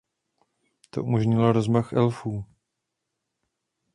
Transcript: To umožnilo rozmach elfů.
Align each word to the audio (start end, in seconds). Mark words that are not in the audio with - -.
To 0.89 1.03
umožnilo 1.03 1.51
rozmach 1.53 1.93
elfů. 1.93 2.45